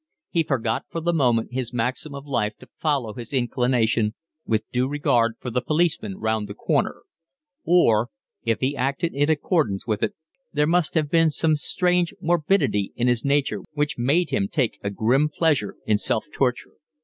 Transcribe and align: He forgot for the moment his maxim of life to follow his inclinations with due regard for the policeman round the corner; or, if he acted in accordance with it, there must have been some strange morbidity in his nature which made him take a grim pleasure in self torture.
He 0.31 0.41
forgot 0.41 0.85
for 0.89 0.99
the 0.99 1.13
moment 1.13 1.53
his 1.53 1.71
maxim 1.71 2.15
of 2.15 2.25
life 2.25 2.57
to 2.57 2.69
follow 2.79 3.13
his 3.13 3.31
inclinations 3.31 4.13
with 4.47 4.67
due 4.71 4.87
regard 4.87 5.33
for 5.37 5.51
the 5.51 5.61
policeman 5.61 6.17
round 6.17 6.47
the 6.47 6.55
corner; 6.55 7.03
or, 7.65 8.09
if 8.43 8.61
he 8.61 8.75
acted 8.75 9.13
in 9.13 9.29
accordance 9.29 9.85
with 9.85 10.01
it, 10.01 10.15
there 10.51 10.65
must 10.65 10.95
have 10.95 11.11
been 11.11 11.29
some 11.29 11.55
strange 11.55 12.15
morbidity 12.19 12.93
in 12.95 13.07
his 13.07 13.23
nature 13.23 13.61
which 13.73 13.99
made 13.99 14.31
him 14.31 14.47
take 14.47 14.79
a 14.83 14.89
grim 14.89 15.29
pleasure 15.29 15.75
in 15.85 15.99
self 15.99 16.25
torture. 16.33 16.73